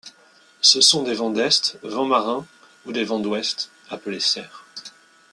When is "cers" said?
4.19-4.65